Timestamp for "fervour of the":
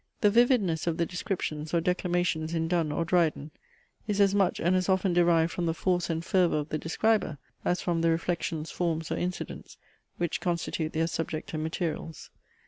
6.25-6.79